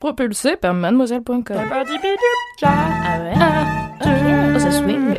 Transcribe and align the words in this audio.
Propulsé 0.00 0.54
par 0.54 0.74
mademoiselle.com. 0.74 1.42
Ah 1.58 3.18
ouais. 3.20 3.32
Ah, 3.34 3.90
oh, 4.54 4.58
ça 4.60 4.70
swing. 4.70 5.16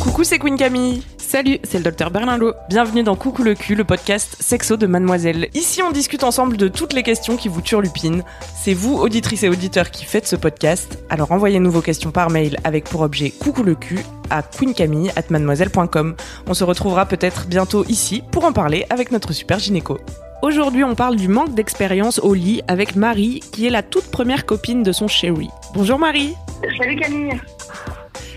Coucou, 0.00 0.22
c'est 0.22 0.38
Queen 0.38 0.56
Camille. 0.56 1.02
Salut, 1.18 1.58
c'est 1.64 1.78
le 1.78 1.84
docteur 1.84 2.12
Berlinlot. 2.12 2.52
Bienvenue 2.68 3.02
dans 3.02 3.16
Coucou 3.16 3.42
le 3.42 3.54
cul, 3.56 3.74
le 3.74 3.82
podcast 3.82 4.36
sexo 4.38 4.76
de 4.76 4.86
Mademoiselle. 4.86 5.48
Ici, 5.52 5.82
on 5.82 5.90
discute 5.90 6.22
ensemble 6.22 6.56
de 6.56 6.68
toutes 6.68 6.92
les 6.92 7.02
questions 7.02 7.36
qui 7.36 7.48
vous 7.48 7.60
turlupinent. 7.60 8.22
C'est 8.54 8.74
vous, 8.74 8.94
auditrices 8.94 9.42
et 9.42 9.48
auditeurs, 9.48 9.90
qui 9.90 10.04
faites 10.04 10.28
ce 10.28 10.36
podcast. 10.36 11.02
Alors 11.10 11.32
envoyez-nous 11.32 11.72
vos 11.72 11.80
questions 11.80 12.12
par 12.12 12.30
mail 12.30 12.56
avec 12.62 12.84
pour 12.84 13.00
objet 13.00 13.30
Coucou 13.30 13.64
le 13.64 13.74
cul 13.74 13.98
à 14.32 14.42
queencamille@mademoiselle.com. 14.42 16.16
On 16.48 16.54
se 16.54 16.64
retrouvera 16.64 17.06
peut-être 17.06 17.46
bientôt 17.46 17.84
ici 17.84 18.24
pour 18.32 18.44
en 18.44 18.52
parler 18.52 18.84
avec 18.90 19.12
notre 19.12 19.32
super 19.32 19.60
gynéco. 19.60 19.98
Aujourd'hui, 20.42 20.82
on 20.82 20.96
parle 20.96 21.14
du 21.14 21.28
manque 21.28 21.54
d'expérience 21.54 22.18
au 22.18 22.34
lit 22.34 22.62
avec 22.66 22.96
Marie, 22.96 23.38
qui 23.52 23.66
est 23.66 23.70
la 23.70 23.84
toute 23.84 24.10
première 24.10 24.44
copine 24.44 24.82
de 24.82 24.90
son 24.90 25.06
chéri. 25.06 25.48
Bonjour 25.74 26.00
Marie. 26.00 26.34
Salut 26.78 26.96
Camille. 26.96 27.40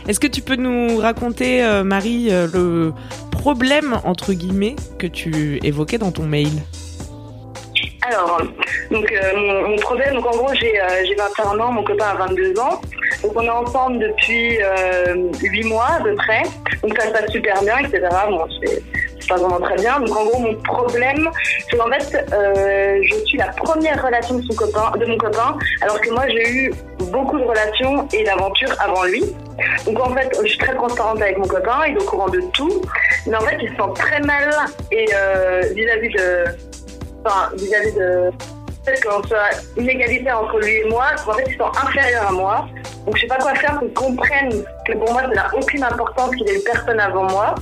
Est-ce 0.07 0.19
que 0.19 0.27
tu 0.27 0.41
peux 0.41 0.55
nous 0.55 0.97
raconter, 0.97 1.63
euh, 1.63 1.83
Marie, 1.83 2.27
euh, 2.29 2.47
le 2.53 2.93
problème, 3.31 3.99
entre 4.03 4.33
guillemets, 4.33 4.75
que 4.99 5.07
tu 5.07 5.59
évoquais 5.63 5.97
dans 5.97 6.11
ton 6.11 6.27
mail? 6.27 6.51
Alors, 8.07 8.39
donc, 8.91 9.11
euh, 9.11 9.67
mon, 9.67 9.75
problème, 9.77 10.15
donc 10.15 10.25
en 10.27 10.37
gros, 10.37 10.53
j'ai 10.53 10.79
euh, 10.79 10.85
j'ai 11.05 11.15
21 11.15 11.59
ans, 11.59 11.71
mon 11.71 11.83
copain 11.83 12.05
a 12.05 12.27
22 12.27 12.59
ans. 12.59 12.81
Donc, 13.23 13.31
on 13.35 13.41
est 13.41 13.49
ensemble 13.49 13.99
depuis 13.99 14.61
euh, 14.61 15.31
8 15.41 15.63
mois 15.63 15.87
à 15.99 16.03
peu 16.03 16.13
près. 16.15 16.43
Donc, 16.83 16.95
ça 16.99 17.07
se 17.07 17.11
passe 17.11 17.31
super 17.31 17.61
bien, 17.63 17.79
etc. 17.79 18.07
Bon, 18.29 18.45
c'est 18.61 19.27
pas 19.27 19.37
vraiment 19.37 19.59
très 19.59 19.75
bien. 19.75 19.99
Donc, 19.99 20.15
en 20.15 20.25
gros, 20.25 20.39
mon 20.39 20.55
problème, 20.55 21.29
c'est 21.69 21.77
qu'en 21.77 21.89
fait, 21.89 22.25
euh, 22.31 22.99
je 23.01 23.25
suis 23.25 23.37
la 23.37 23.47
première 23.47 24.03
relation 24.03 24.35
de, 24.35 25.05
mon 25.05 25.17
copain, 25.17 25.57
alors 25.81 25.99
que 25.99 26.09
moi, 26.11 26.27
j'ai 26.27 26.49
eu 26.49 26.73
beaucoup 26.99 27.39
de 27.39 27.43
relations 27.43 28.07
et 28.13 28.23
d'aventures 28.23 28.75
avant 28.79 29.03
lui. 29.03 29.23
Donc, 29.85 29.99
en 29.99 30.13
fait, 30.13 30.29
je 30.43 30.47
suis 30.47 30.59
très 30.59 30.75
transparente 30.75 31.21
avec 31.21 31.37
mon 31.37 31.47
copain, 31.47 31.81
il 31.87 31.95
est 31.95 32.01
au 32.01 32.05
courant 32.05 32.29
de 32.29 32.41
tout. 32.53 32.81
Mais 33.27 33.35
en 33.35 33.41
fait, 33.41 33.57
il 33.61 33.69
se 33.69 33.75
sent 33.75 33.91
très 33.95 34.19
mal 34.21 34.49
et 34.91 35.07
euh, 35.13 35.61
vis-à-vis 35.73 36.09
de 36.09 36.45
enfin, 37.25 37.49
vis-à-vis 37.55 37.93
de 37.93 38.29
fait 38.85 39.01
qu'on 39.03 39.23
soit 39.27 39.49
une 39.77 39.89
égalité 39.89 40.31
entre 40.31 40.59
lui 40.59 40.71
et 40.75 40.89
moi, 40.89 41.05
en 41.27 41.33
fait, 41.33 41.45
ils 41.47 41.57
sont 41.57 41.65
inférieurs 41.83 42.27
à 42.27 42.31
moi. 42.31 42.67
Donc, 43.05 43.15
je 43.17 43.21
sais 43.21 43.27
pas 43.27 43.37
quoi 43.37 43.55
faire 43.55 43.71
pour 43.73 43.81
qu'ils 43.81 43.93
comprennent 43.93 44.63
que 44.87 44.93
pour 44.93 45.11
moi, 45.11 45.21
ça 45.23 45.27
n'a 45.29 45.47
aucune 45.55 45.83
importance 45.83 46.35
qu'il 46.35 46.47
ait 46.49 46.55
eu 46.57 46.63
personne 46.63 46.99
avant 46.99 47.23
moi. 47.29 47.55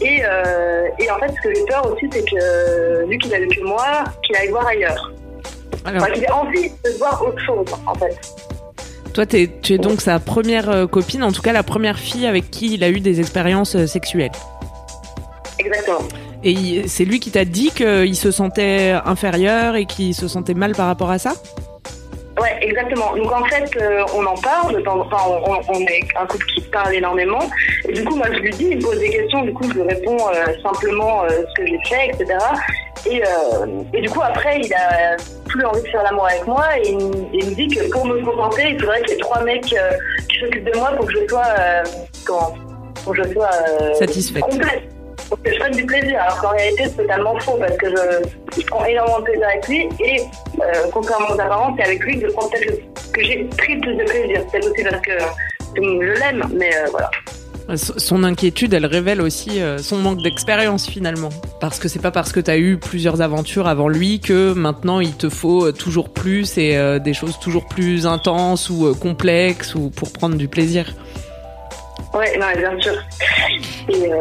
Et, 0.00 0.22
euh, 0.24 0.88
et 0.98 1.08
en 1.10 1.18
fait, 1.20 1.28
ce 1.28 1.48
que 1.48 1.54
j'ai 1.54 1.64
peur 1.66 1.86
aussi, 1.92 2.06
c'est 2.12 2.24
que, 2.28 3.06
vu 3.08 3.16
qu'il 3.18 3.32
a 3.32 3.38
que 3.38 3.64
moi, 3.64 4.04
qu'il 4.26 4.34
aille 4.36 4.48
voir 4.48 4.66
ailleurs. 4.66 5.12
Alors, 5.84 6.02
Enfin, 6.02 6.12
qu'il 6.12 6.24
ait 6.24 6.30
envie 6.32 6.68
de 6.70 6.98
voir 6.98 7.22
autre 7.24 7.38
chose, 7.44 7.66
en 7.86 7.94
fait. 7.94 8.18
toi, 9.12 9.26
t'es- 9.26 9.48
tu 9.62 9.74
es 9.74 9.78
donc 9.78 10.00
sa 10.00 10.18
première 10.18 10.68
euh, 10.68 10.86
copine, 10.88 11.22
en 11.22 11.30
tout 11.30 11.42
cas 11.42 11.52
la 11.52 11.62
première 11.62 11.96
fille 11.98 12.26
avec 12.26 12.50
qui 12.50 12.74
il 12.74 12.82
a 12.82 12.88
eu 12.88 12.98
des 12.98 13.20
expériences 13.20 13.76
euh, 13.76 13.86
sexuelles. 13.86 14.32
Exactement. 15.60 16.00
Et 16.44 16.86
c'est 16.88 17.04
lui 17.04 17.20
qui 17.20 17.30
t'a 17.30 17.44
dit 17.44 17.70
qu'il 17.70 18.14
se 18.16 18.30
sentait 18.30 18.94
inférieur 19.04 19.76
et 19.76 19.86
qu'il 19.86 20.14
se 20.14 20.28
sentait 20.28 20.54
mal 20.54 20.72
par 20.72 20.86
rapport 20.86 21.10
à 21.10 21.18
ça? 21.18 21.32
Ouais, 22.40 22.58
exactement. 22.62 23.14
Donc 23.16 23.30
en 23.32 23.44
fait, 23.44 23.70
euh, 23.80 24.02
on 24.14 24.26
en 24.26 24.34
parle, 24.34 24.82
enfin, 24.86 25.18
on, 25.68 25.80
est 25.80 26.00
un 26.20 26.26
couple 26.26 26.44
qui 26.46 26.60
parle 26.62 26.92
énormément. 26.94 27.38
Et 27.88 27.92
du 27.92 28.04
coup, 28.04 28.16
moi, 28.16 28.26
je 28.32 28.40
lui 28.40 28.50
dis, 28.50 28.66
il 28.72 28.78
me 28.78 28.82
pose 28.82 28.98
des 28.98 29.08
questions, 29.08 29.42
du 29.42 29.52
coup, 29.54 29.62
je 29.68 29.74
lui 29.74 29.82
réponds 29.82 30.16
euh, 30.28 30.46
simplement 30.62 31.22
euh, 31.22 31.28
ce 31.28 31.62
que 31.62 31.66
j'ai 31.68 31.78
fait, 31.88 32.08
etc. 32.08 32.36
Et, 33.06 33.22
et 33.96 34.00
du 34.00 34.08
coup, 34.10 34.20
après, 34.22 34.60
il 34.62 34.72
a 34.74 35.16
plus 35.46 35.64
envie 35.64 35.82
de 35.82 35.88
faire 35.88 36.02
l'amour 36.02 36.26
avec 36.26 36.46
moi 36.46 36.64
et 36.78 36.88
il, 36.90 36.96
me- 36.96 37.26
il 37.34 37.50
me 37.50 37.54
dit 37.54 37.68
que 37.68 37.88
pour 37.90 38.04
me 38.06 38.20
contenter, 38.24 38.70
il 38.70 38.80
faudrait 38.80 39.00
qu'il 39.02 39.10
y 39.10 39.12
ait 39.12 39.20
trois 39.20 39.42
mecs 39.44 39.62
qui 39.62 40.38
s'occupent 40.40 40.64
de 40.72 40.78
moi 40.78 40.90
pour 40.96 41.06
que 41.06 41.12
je 41.12 41.28
sois, 41.28 41.44
comment, 42.24 42.54
pour 43.04 43.14
que 43.14 43.22
je 43.22 43.32
sois 43.32 43.50
Satisfaite. 43.98 44.42
complète. 44.42 44.93
Pour 45.28 45.40
que 45.42 45.52
je 45.52 45.58
prenne 45.58 45.72
du 45.72 45.84
plaisir, 45.86 46.20
alors 46.20 46.40
qu'en 46.40 46.50
réalité 46.50 46.84
c'est 46.84 46.96
totalement 47.02 47.38
faux 47.40 47.56
parce 47.58 47.76
que 47.76 47.86
je, 47.90 48.60
je 48.60 48.66
prends 48.66 48.84
énormément 48.84 49.18
de 49.20 49.24
plaisir 49.24 49.46
avec 49.48 49.68
lui 49.68 49.88
et 50.04 50.20
euh, 50.60 50.64
contrairement 50.92 51.28
aux 51.34 51.40
apparences, 51.40 51.72
c'est 51.78 51.84
avec 51.84 52.00
lui 52.04 52.20
que 52.20 52.28
je 52.28 52.32
prends 52.32 52.48
peut-être 52.48 52.78
que 53.12 53.22
j'ai 53.22 53.44
pris 53.56 53.78
plus 53.80 53.94
de 53.94 54.04
plaisir. 54.04 54.44
Peut-être 54.50 54.70
aussi 54.70 54.82
parce 54.84 55.00
que 55.02 55.12
je 55.76 56.20
l'aime, 56.20 56.44
mais 56.54 56.70
euh, 56.76 56.86
voilà. 56.90 57.10
S- 57.72 57.92
Son 57.96 58.24
inquiétude, 58.24 58.74
elle 58.74 58.84
révèle 58.84 59.22
aussi 59.22 59.60
euh, 59.62 59.78
son 59.78 59.96
manque 59.96 60.22
d'expérience 60.22 60.86
finalement. 60.86 61.30
Parce 61.60 61.78
que 61.78 61.88
c'est 61.88 61.98
pas 62.02 62.10
parce 62.10 62.30
que 62.30 62.40
t'as 62.40 62.58
eu 62.58 62.76
plusieurs 62.76 63.22
aventures 63.22 63.66
avant 63.66 63.88
lui 63.88 64.20
que 64.20 64.52
maintenant 64.52 65.00
il 65.00 65.16
te 65.16 65.30
faut 65.30 65.66
euh, 65.66 65.72
toujours 65.72 66.10
plus 66.12 66.58
et 66.58 66.76
euh, 66.76 66.98
des 66.98 67.14
choses 67.14 67.38
toujours 67.40 67.66
plus 67.66 68.06
intenses 68.06 68.68
ou 68.68 68.86
euh, 68.86 68.94
complexes 68.94 69.74
ou 69.74 69.88
pour 69.90 70.12
prendre 70.12 70.36
du 70.36 70.46
plaisir. 70.48 70.92
Ouais, 72.14 72.36
non, 72.38 72.46
bien 72.56 72.80
sûr. 72.80 72.92
Et 73.88 74.12
euh, 74.12 74.18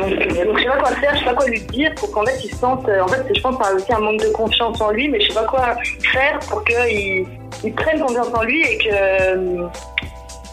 donc, 0.00 0.12
euh, 0.12 0.44
donc, 0.44 0.58
je 0.58 0.62
sais 0.62 0.68
pas 0.68 0.78
quoi 0.78 0.90
faire, 0.92 1.14
je 1.14 1.18
sais 1.20 1.24
pas 1.24 1.34
quoi 1.34 1.46
lui 1.46 1.60
dire 1.60 1.92
pour 1.96 2.10
qu'en 2.12 2.24
fait 2.24 2.38
il 2.44 2.50
se 2.50 2.56
sente. 2.56 2.86
euh, 2.88 3.00
en 3.02 3.08
fait, 3.08 3.22
je 3.34 3.40
pense 3.40 3.56
c'est 3.58 3.72
aussi 3.72 3.92
un 3.92 3.98
manque 4.00 4.20
de 4.20 4.28
confiance 4.28 4.80
en 4.80 4.90
lui, 4.90 5.08
mais 5.08 5.20
je 5.20 5.28
sais 5.28 5.34
pas 5.34 5.44
quoi 5.46 5.74
faire 6.12 6.38
pour 6.48 6.62
qu'il 6.64 7.26
il 7.64 7.72
prenne 7.74 7.98
confiance 8.00 8.28
en 8.34 8.42
lui 8.42 8.60
et 8.62 8.78
que. 8.78 8.88
euh, 8.92 9.66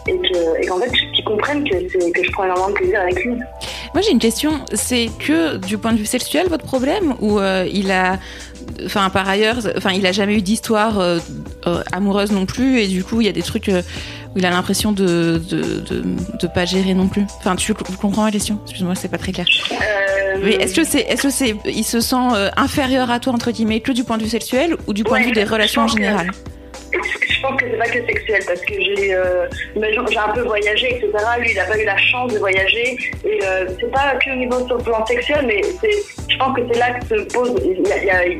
Et 0.08 0.18
que- 0.18 0.60
et 0.60 0.66
qu'en 0.66 0.80
fait, 0.80 0.90
qu'il 1.14 1.24
comprenne 1.24 1.62
que, 1.62 1.76
que 2.10 2.24
je 2.24 2.30
prends 2.32 2.42
énormément 2.42 2.70
de 2.70 2.74
plaisir 2.74 3.00
avec 3.02 3.22
lui. 3.24 3.34
Moi 3.94 4.02
j'ai 4.02 4.10
une 4.10 4.18
question, 4.18 4.50
c'est 4.72 5.06
que 5.24 5.58
du 5.58 5.78
point 5.78 5.92
de 5.92 5.98
vue 5.98 6.06
sexuel 6.06 6.48
votre 6.48 6.64
problème 6.64 7.14
ou 7.20 7.38
il 7.72 7.88
a, 7.92 8.18
enfin 8.84 9.10
par 9.10 9.28
ailleurs, 9.28 9.58
enfin 9.76 9.92
il 9.92 10.04
a 10.04 10.10
jamais 10.10 10.34
eu 10.34 10.42
d'histoire 10.42 10.94
amoureuse 11.92 12.32
non 12.32 12.46
plus 12.46 12.80
et 12.80 12.88
du 12.88 13.04
coup 13.04 13.20
il 13.20 13.26
y 13.26 13.30
a 13.30 13.32
des 13.32 13.42
trucs 13.42 13.70
où 14.34 14.38
il 14.38 14.46
a 14.46 14.50
l'impression 14.50 14.92
de, 14.92 15.40
de 15.50 15.62
de 15.80 16.02
de 16.40 16.46
pas 16.46 16.64
gérer 16.64 16.94
non 16.94 17.08
plus. 17.08 17.24
Enfin 17.38 17.54
tu 17.56 17.74
comprends 17.74 18.22
ma 18.24 18.30
question? 18.30 18.58
Excuse-moi 18.64 18.94
c'est 18.94 19.08
pas 19.10 19.18
très 19.18 19.32
clair. 19.32 19.46
Euh, 19.72 20.38
Mais 20.42 20.52
est-ce 20.54 20.74
que 20.74 20.84
c'est 20.84 21.00
est-ce 21.00 21.22
que 21.24 21.30
c'est 21.30 21.54
il 21.66 21.84
se 21.84 22.00
sent 22.00 22.16
euh, 22.34 22.50
inférieur 22.56 23.10
à 23.10 23.20
toi 23.20 23.32
entre 23.32 23.50
guillemets 23.50 23.80
que 23.80 23.92
du 23.92 24.04
point 24.04 24.18
de 24.18 24.22
vue 24.24 24.28
sexuel 24.30 24.76
ou 24.86 24.92
du 24.94 25.04
point 25.04 25.20
de 25.20 25.26
vue 25.26 25.32
des 25.32 25.44
relations 25.44 25.82
en 25.82 25.86
que- 25.86 25.92
général? 25.92 26.30
Je 26.92 27.48
pense 27.48 27.60
que 27.60 27.66
c'est 27.68 27.76
pas 27.78 27.86
que 27.86 28.06
sexuel 28.06 28.40
parce 28.46 28.60
que 28.60 28.74
j'ai 28.74 29.14
euh, 29.14 29.46
j'ai 29.74 30.18
un 30.18 30.28
peu 30.32 30.42
voyagé, 30.42 30.90
etc. 30.96 31.08
Lui, 31.40 31.50
il 31.50 31.56
n'a 31.56 31.64
pas 31.64 31.76
eu 31.76 31.84
la 31.84 31.96
chance 31.98 32.32
de 32.32 32.38
voyager 32.38 32.96
et 33.24 33.40
euh, 33.42 33.66
c'est 33.80 33.90
pas 33.90 34.14
que 34.24 34.30
au 34.30 34.36
niveau 34.36 34.64
sur 34.66 34.76
le 34.76 34.84
plan 34.84 35.04
sexuel, 35.06 35.44
mais 35.48 35.60
c'est, 35.80 35.90
je 36.28 36.36
pense 36.38 36.54
que 36.56 36.62
c'est 36.72 36.78
là 36.78 36.92
que 37.00 37.06
se 37.08 37.24
pose. 37.34 37.50
y 37.64 37.90
a- 37.92 38.04
y 38.04 38.10
a- 38.10 38.38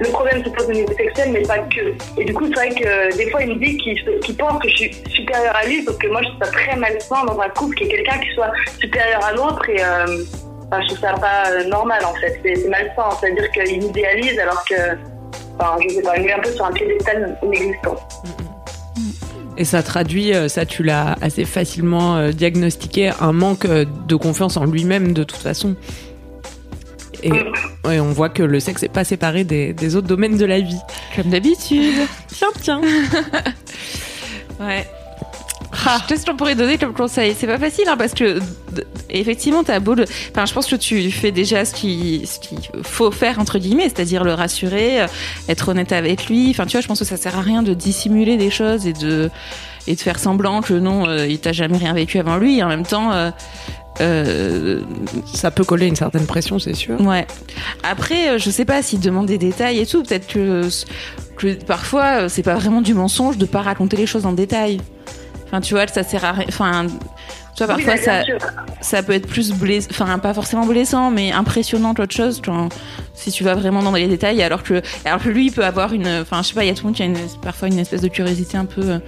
le 0.00 0.08
problème 0.08 0.42
se 0.44 0.48
pose 0.50 0.66
au 0.68 0.72
niveau 0.72 0.92
sexuel, 0.96 1.30
mais 1.32 1.42
pas 1.42 1.58
que. 1.58 2.20
Et 2.20 2.24
du 2.24 2.32
coup, 2.34 2.46
c'est 2.48 2.54
vrai 2.54 2.70
que 2.70 2.86
euh, 2.86 3.10
des 3.16 3.30
fois, 3.30 3.42
il 3.42 3.50
me 3.50 3.58
dit 3.64 3.76
qu'il, 3.76 3.96
se- 3.98 4.18
qu'il 4.20 4.36
pense 4.36 4.60
que 4.62 4.68
je 4.68 4.74
suis 4.76 4.90
supérieure 5.08 5.54
à 5.54 5.66
lui, 5.66 5.84
sauf 5.84 5.98
que 5.98 6.08
moi, 6.08 6.22
je 6.22 6.28
trouve 6.28 6.44
ça 6.44 6.50
très 6.52 6.76
malsain 6.76 7.24
dans 7.26 7.38
un 7.38 7.48
couple 7.50 7.74
qu'il 7.76 7.86
y 7.86 7.90
ait 7.90 7.96
quelqu'un 7.96 8.18
qui 8.18 8.34
soit 8.34 8.50
supérieur 8.80 9.24
à 9.24 9.32
l'autre 9.32 9.68
et 9.68 9.82
euh, 9.82 10.24
je 10.80 10.86
trouve 10.86 10.98
ça 11.00 11.12
pas 11.14 11.50
euh, 11.50 11.64
normal 11.68 12.02
en 12.04 12.14
fait. 12.14 12.40
C'est, 12.42 12.68
malsain, 12.68 13.10
c'est-à-dire 13.20 13.50
qu'il 13.52 13.82
idéalise 13.84 14.38
alors 14.38 14.64
que. 14.64 14.74
Enfin, 15.58 15.76
je 15.86 15.94
sais 15.94 16.02
pas, 16.02 16.16
il 16.16 16.26
est 16.26 16.32
un 16.32 16.38
peu 16.38 16.50
sur 16.50 16.64
un 16.64 16.72
piédestal 16.72 17.38
inexistant. 17.42 17.96
Et 19.58 19.64
ça 19.64 19.82
traduit, 19.82 20.32
ça 20.48 20.64
tu 20.64 20.82
l'as 20.82 21.16
assez 21.20 21.44
facilement 21.44 22.30
diagnostiqué, 22.30 23.10
un 23.20 23.32
manque 23.32 23.66
de 23.66 24.16
confiance 24.16 24.56
en 24.56 24.64
lui-même 24.64 25.12
de 25.12 25.22
toute 25.22 25.40
façon. 25.42 25.76
Et, 27.22 28.00
on 28.00 28.12
voit 28.12 28.28
que 28.28 28.42
le 28.42 28.60
sexe 28.60 28.82
n'est 28.82 28.88
pas 28.88 29.04
séparé 29.04 29.44
des, 29.44 29.72
des 29.72 29.96
autres 29.96 30.08
domaines 30.08 30.36
de 30.36 30.44
la 30.44 30.60
vie. 30.60 30.80
Comme 31.16 31.30
d'habitude. 31.30 31.94
Tiens, 32.28 32.48
tiens. 32.60 32.80
Ouais. 34.60 34.86
Qu'est-ce 36.06 36.26
qu'on 36.26 36.36
pourrait 36.36 36.54
donner 36.54 36.78
comme 36.78 36.92
conseil 36.92 37.34
C'est 37.38 37.46
pas 37.46 37.58
facile 37.58 37.88
hein, 37.88 37.96
parce 37.96 38.12
que 38.12 38.40
effectivement 39.08 39.64
t'as 39.64 39.78
beau 39.78 39.94
le... 39.94 40.04
Enfin 40.30 40.44
je 40.44 40.52
pense 40.52 40.66
que 40.66 40.76
tu 40.76 41.10
fais 41.10 41.32
déjà 41.32 41.64
ce 41.64 41.74
qui 41.74 42.26
ce 42.26 42.38
qu'il 42.40 42.58
faut 42.82 43.10
faire 43.10 43.38
entre 43.38 43.58
guillemets, 43.58 43.84
c'est-à-dire 43.84 44.24
le 44.24 44.34
rassurer, 44.34 45.02
euh, 45.02 45.06
être 45.48 45.68
honnête 45.68 45.92
avec 45.92 46.26
lui. 46.26 46.50
Enfin 46.50 46.66
tu 46.66 46.72
vois, 46.72 46.80
je 46.80 46.88
pense 46.88 46.98
que 46.98 47.04
ça 47.04 47.16
sert 47.16 47.38
à 47.38 47.40
rien 47.40 47.62
de 47.62 47.72
dissimuler 47.72 48.36
des 48.36 48.50
choses 48.50 48.86
et 48.86 48.92
de 48.92 49.30
et 49.86 49.94
de 49.94 50.00
faire 50.00 50.18
semblant 50.18 50.60
que 50.60 50.74
non, 50.74 51.06
euh, 51.06 51.26
il 51.26 51.38
t'a 51.38 51.52
jamais 51.52 51.78
rien 51.78 51.94
vécu 51.94 52.18
avant 52.18 52.36
lui. 52.36 52.58
Et 52.58 52.62
en 52.62 52.68
même 52.68 52.86
temps, 52.86 53.12
euh, 53.12 53.30
euh, 54.00 54.80
Ça 55.32 55.50
peut 55.50 55.64
coller 55.64 55.86
une 55.86 55.96
certaine 55.96 56.26
pression, 56.26 56.58
c'est 56.58 56.74
sûr. 56.74 57.00
ouais. 57.00 57.26
Après, 57.82 58.30
euh, 58.30 58.38
je 58.38 58.50
sais 58.50 58.64
pas 58.64 58.82
s'il 58.82 59.00
demande 59.00 59.26
des 59.26 59.38
détails 59.38 59.78
et 59.78 59.86
tout. 59.86 60.02
Peut-être 60.02 60.26
que, 60.26 60.68
que 61.36 61.54
parfois, 61.64 62.22
euh, 62.22 62.28
c'est 62.28 62.42
pas 62.42 62.54
vraiment 62.54 62.82
du 62.82 62.94
mensonge 62.94 63.36
de 63.38 63.46
pas 63.46 63.62
raconter 63.62 63.96
les 63.96 64.06
choses 64.06 64.26
en 64.26 64.32
détail. 64.32 64.80
Enfin, 65.52 65.60
tu 65.60 65.74
vois, 65.74 65.86
ça 65.88 66.02
sert 66.04 66.24
à 66.24 66.32
rien. 66.32 66.44
Enfin, 66.48 66.86
tu 67.56 67.64
vois, 67.64 67.74
parfois, 67.74 67.96
bah, 67.96 68.00
ça, 68.02 68.22
ça 68.80 69.02
peut 69.02 69.12
être 69.12 69.26
plus 69.26 69.52
blessant, 69.52 69.88
enfin 69.90 70.18
pas 70.20 70.32
forcément 70.32 70.64
blessant, 70.64 71.10
mais 71.10 71.32
impressionnant 71.32 71.92
qu'autre 71.92 72.14
chose. 72.14 72.40
vois, 72.46 72.68
si 73.14 73.32
tu 73.32 73.42
vas 73.42 73.54
vraiment 73.54 73.82
dans 73.82 73.90
les 73.92 74.06
détails, 74.06 74.40
alors 74.42 74.62
que, 74.62 74.80
alors 75.04 75.20
que 75.20 75.28
lui, 75.28 75.46
il 75.46 75.52
peut 75.52 75.64
avoir 75.64 75.92
une, 75.92 76.06
enfin 76.22 76.42
je 76.42 76.48
sais 76.48 76.54
pas, 76.54 76.62
il 76.64 76.68
y 76.68 76.70
a 76.70 76.74
tout 76.74 76.82
le 76.84 76.86
monde 76.86 76.94
qui 76.96 77.02
a 77.02 77.06
une, 77.06 77.18
parfois 77.42 77.66
une 77.68 77.78
espèce 77.80 78.00
de 78.00 78.08
curiosité 78.08 78.56
un 78.56 78.64
peu 78.64 78.80
euh, 78.82 78.98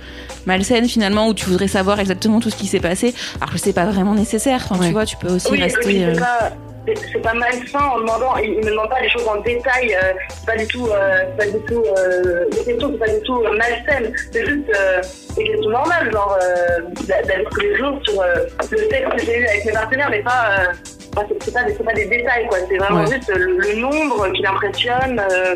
malsaine 0.46 0.88
finalement, 0.88 1.28
où 1.28 1.34
tu 1.34 1.46
voudrais 1.46 1.68
savoir 1.68 2.00
exactement 2.00 2.40
tout 2.40 2.50
ce 2.50 2.56
qui 2.56 2.66
s'est 2.66 2.80
passé, 2.80 3.14
alors 3.40 3.52
que 3.52 3.58
c'est 3.58 3.72
pas 3.72 3.86
vraiment 3.86 4.14
nécessaire. 4.14 4.60
Enfin, 4.68 4.80
Ouais. 4.80 4.88
tu 4.88 4.92
vois, 4.92 5.06
tu 5.06 5.16
peux 5.16 5.28
aussi 5.32 5.48
Oui, 5.52 5.62
rester. 5.62 5.86
oui, 5.86 6.16
c'est 6.86 7.22
pas, 7.22 7.32
malsain 7.34 7.78
en 7.78 7.98
demandant, 8.00 8.36
il, 8.38 8.50
il 8.54 8.58
me 8.64 8.70
demande 8.70 8.88
pas 8.90 9.00
les 9.00 9.08
choses 9.08 9.26
en 9.28 9.36
détail, 9.40 9.94
euh, 9.94 10.12
c'est 10.30 10.46
pas 10.46 10.56
du 10.56 10.66
tout, 10.66 10.88
euh, 10.88 11.22
c'est 11.38 11.46
pas 11.52 11.58
du 11.58 11.64
tout, 11.64 11.84
euh, 11.96 12.44
les 12.50 12.64
questions 12.64 12.90
c'est 12.92 12.98
pas 13.06 13.12
du 13.12 13.22
tout 13.22 13.40
euh, 13.44 13.56
malsaines, 13.56 14.12
c'est 14.32 14.44
juste 14.46 14.68
euh, 14.76 15.00
des 15.36 15.44
questions 15.44 15.70
normales, 15.70 16.10
genre 16.12 16.36
euh, 16.42 16.80
d'a- 17.06 17.22
d'aller 17.22 17.44
tous 17.50 17.60
les 17.60 17.76
jours 17.76 17.98
sur 18.08 18.20
euh, 18.20 18.34
le 18.70 18.78
sexe 18.78 19.08
que 19.16 19.24
j'ai 19.24 19.38
eu 19.38 19.46
avec 19.46 19.64
mes 19.64 19.72
partenaires, 19.72 20.08
mais 20.10 20.22
pas, 20.22 20.44
euh, 20.58 20.72
c'est- 21.44 21.52
pas, 21.52 21.60
pas 21.84 21.92
des 21.92 22.06
détails 22.06 22.46
quoi, 22.48 22.58
c'est 22.68 22.76
vraiment 22.78 23.00
Ouais. 23.04 23.12
juste 23.12 23.28
le, 23.34 23.58
le 23.58 23.74
nombre 23.74 24.28
qui 24.32 24.42
l'impressionne, 24.42 25.20
euh, 25.30 25.54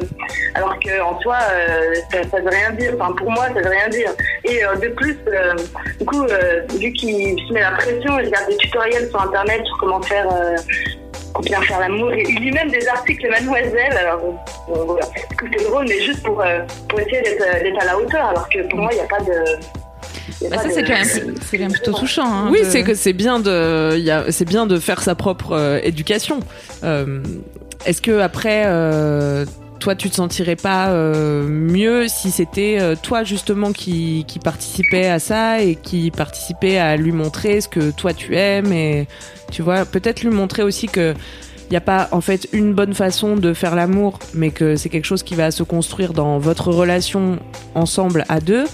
alors 0.55 0.77
qu'en 0.79 1.19
soi 1.21 1.39
euh, 1.53 1.95
ça, 2.13 2.19
ça 2.31 2.41
veut 2.41 2.51
rien 2.51 2.71
dire, 2.73 2.93
enfin 3.01 3.13
pour 3.15 3.31
moi 3.31 3.47
ça 3.49 3.61
veut 3.61 3.69
rien 3.71 3.89
dire. 3.89 4.11
Et 4.45 4.65
euh, 4.65 4.77
de 4.77 4.89
plus, 4.89 5.17
euh, 5.29 5.55
du 5.99 6.07
coup, 6.07 6.25
euh, 6.25 6.61
vu 6.79 6.93
qu'il 6.93 7.37
se 7.49 7.53
met 7.53 7.61
la 7.61 7.73
pression, 7.73 8.19
il 8.21 8.27
regarde 8.27 8.49
des 8.49 8.57
tutoriels 8.59 9.09
sur 9.09 9.21
internet 9.21 9.65
sur 9.67 9.77
comment 9.79 10.01
faire, 10.03 10.27
comment 11.37 11.59
bien 11.59 11.61
faire 11.63 11.81
l'amour. 11.81 12.13
Et 12.13 12.25
il 12.29 12.41
lit 12.41 12.53
même 12.53 12.71
des 12.71 12.87
articles 12.89 13.29
Mademoiselle. 13.29 13.97
Alors, 13.99 14.21
bon, 14.21 14.35
bon, 14.69 14.85
voilà. 14.87 15.07
C'est 15.41 15.65
drôle, 15.69 15.87
mais 15.89 16.01
juste 16.01 16.23
pour, 16.23 16.41
euh, 16.41 16.61
pour 16.89 17.01
essayer 17.01 17.23
d'être 17.23 17.43
euh, 17.43 17.63
d'être 17.63 17.81
à 17.83 17.85
la 17.85 17.99
hauteur. 17.99 18.25
Alors 18.27 18.49
que 18.49 18.69
pour 18.69 18.79
moi, 18.81 18.91
il 18.93 18.97
n'y 18.97 19.01
a 19.03 19.07
pas 19.07 19.21
de. 19.21 20.49
bah, 20.51 20.57
ça 20.59 20.69
de- 20.69 20.73
c'est 20.73 20.83
quand 20.83 20.93
même, 20.93 21.35
c'est 21.43 21.57
quand 21.59 21.63
même 21.65 21.73
plutôt 21.73 21.93
touchant. 21.93 22.27
hein, 22.27 22.49
oui, 22.51 22.61
de- 22.61 22.65
c'est 22.65 22.83
que 22.83 22.95
c'est 22.95 23.13
bien 23.13 23.39
de, 23.41 23.95
il 23.97 24.05
y 24.05 24.11
a- 24.11 24.25
c'est 24.31 24.45
bien 24.49 24.67
de 24.67 24.79
faire 24.79 25.03
sa 25.03 25.15
propre 25.15 25.53
euh, 25.53 25.81
éducation. 25.83 26.41
Euh, 26.85 27.23
Est-ce 27.85 28.03
que 28.03 28.19
après, 28.21 28.65
euh, 28.67 29.45
toi, 29.79 29.95
tu 29.95 30.11
te 30.11 30.15
sentirais 30.15 30.57
pas 30.57 30.89
euh, 30.89 31.47
mieux 31.47 32.09
si 32.09 32.31
c'était 32.31 32.79
euh, 32.81 32.95
toi 33.01 33.25
justement 33.25 33.73
qui, 33.73 34.25
qui 34.27 34.39
participait 34.39 35.07
à 35.07 35.19
ça 35.19 35.61
et 35.61 35.77
qui 35.77 36.11
participait 36.11 36.79
à 36.79 36.97
lui 36.97 37.13
montrer 37.13 37.61
ce 37.61 37.69
que 37.69 37.91
toi 37.91 38.13
tu 38.13 38.37
aimes 38.37 38.73
et 38.73 39.07
tu 39.53 39.63
vois, 39.63 39.85
peut-être 39.85 40.23
lui 40.23 40.31
montrer 40.31 40.63
aussi 40.63 40.87
que 40.87 41.15
il 41.69 41.73
n'y 41.73 41.77
a 41.77 41.81
pas 41.81 42.09
en 42.13 42.21
fait 42.21 42.49
une 42.53 42.75
bonne 42.75 42.95
façon 42.95 43.35
de 43.35 43.53
faire 43.53 43.75
l'amour, 43.75 44.21
mais 44.35 44.51
que 44.51 44.77
c'est 44.77 44.89
quelque 44.89 45.05
chose 45.05 45.25
qui 45.25 45.35
va 45.35 45.51
se 45.51 45.65
construire 45.65 46.13
dans 46.13 46.39
votre 46.39 46.71
relation 46.71 47.41
ensemble 47.75 48.25
à 48.29 48.39
deux. 48.39 48.67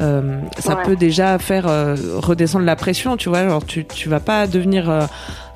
Euh, 0.00 0.40
ça 0.58 0.76
Ouais. 0.76 0.82
peut 0.84 0.96
déjà 0.96 1.38
faire 1.38 1.66
euh, 1.68 1.96
redescendre 2.16 2.64
la 2.66 2.76
pression, 2.76 3.16
tu 3.16 3.28
vois. 3.30 3.38
Alors 3.38 3.64
tu 3.64 3.84
tu 3.86 4.08
vas 4.08 4.20
pas 4.20 4.46
devenir 4.46 4.90
euh, 4.90 5.06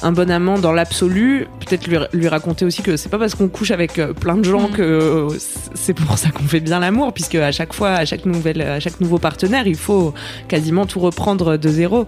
un 0.02 0.12
bon 0.12 0.30
amant 0.30 0.58
dans 0.58 0.72
l'absolu. 0.72 1.46
Peut-être 1.66 1.86
lui, 1.86 1.98
lui 2.14 2.26
raconter 2.28 2.64
aussi 2.64 2.82
que 2.82 2.96
c'est 2.96 3.10
pas 3.10 3.18
parce 3.18 3.34
qu'on 3.34 3.48
couche 3.48 3.70
avec 3.70 3.98
euh, 3.98 4.14
plein 4.14 4.36
de 4.36 4.44
gens 4.44 4.68
Mm. 4.68 4.72
que 4.72 4.82
euh, 4.82 5.28
c'est 5.74 5.92
pour 5.94 6.16
ça 6.16 6.30
qu'on 6.30 6.44
fait 6.44 6.60
bien 6.60 6.78
l'amour, 6.80 7.12
puisque 7.12 7.34
à 7.34 7.52
chaque 7.52 7.74
fois, 7.74 7.90
à 7.90 8.04
chaque 8.06 8.24
nouvelle, 8.24 8.62
à 8.62 8.80
chaque 8.80 9.00
nouveau 9.00 9.18
partenaire, 9.18 9.66
il 9.66 9.76
faut 9.76 10.14
quasiment 10.48 10.86
tout 10.86 11.00
reprendre 11.00 11.56
de 11.58 11.68
zéro. 11.68 12.06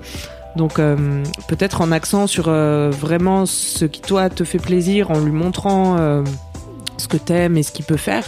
Donc 0.56 0.78
euh, 0.78 1.22
peut-être 1.48 1.80
en 1.80 1.92
accent 1.92 2.26
sur 2.26 2.44
euh, 2.48 2.90
vraiment 2.90 3.46
ce 3.46 3.84
qui 3.86 4.00
toi 4.02 4.28
te 4.30 4.44
fait 4.44 4.58
plaisir, 4.58 5.10
en 5.10 5.18
lui 5.20 5.32
montrant 5.32 5.96
euh, 5.98 6.22
ce 7.02 7.08
que 7.08 7.16
t'aimes 7.16 7.56
et 7.58 7.62
ce 7.62 7.72
qu'il 7.72 7.84
peut 7.84 7.96
faire, 7.96 8.24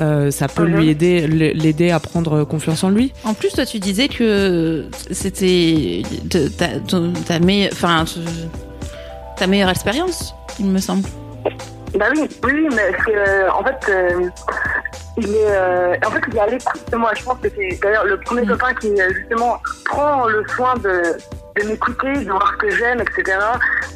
euh, 0.00 0.30
ça 0.30 0.48
peut 0.48 0.66
Mhm. 0.66 0.76
lui 0.76 0.88
aider, 0.90 1.26
l'aider 1.26 1.90
à 1.90 2.00
prendre 2.00 2.44
confiance 2.44 2.84
en 2.84 2.90
lui. 2.90 3.12
En 3.24 3.34
plus, 3.34 3.50
toi, 3.50 3.64
tu 3.64 3.78
disais 3.78 4.08
que 4.08 4.84
c'était 5.10 6.02
ta, 7.26 7.38
meilleure, 7.38 7.70
enfin, 7.72 8.04
tu- 8.04 8.18
ta 9.36 9.46
meilleure 9.46 9.70
expérience, 9.70 10.34
il 10.58 10.66
me 10.66 10.78
semble. 10.78 11.04
Bah 11.98 12.06
oui, 12.14 12.28
oui, 12.44 12.68
mais 12.76 12.90
euh, 13.14 13.48
en 13.50 13.64
fait, 13.64 13.90
euh, 13.90 14.28
il 15.16 15.24
est, 15.30 15.46
euh, 15.46 15.94
en 16.06 16.10
fait, 16.10 16.20
il 16.30 16.36
est 16.36 16.40
à 16.40 16.46
l'écoute 16.46 16.82
de 16.92 16.96
moi. 16.96 17.12
Je 17.18 17.22
pense 17.24 17.38
que 17.40 17.48
c'est 17.56 17.78
d'ailleurs 17.82 18.04
le 18.04 18.20
premier 18.20 18.42
Mm. 18.42 18.48
copain 18.48 18.74
qui 18.74 18.88
justement 19.16 19.58
prend 19.86 20.26
le 20.26 20.42
soin 20.54 20.74
de, 20.76 21.16
de 21.62 21.68
m'écouter, 21.68 22.12
de 22.24 22.30
voir 22.30 22.52
ce 22.52 22.66
que 22.66 22.70
j'aime, 22.70 23.00
etc. 23.00 23.38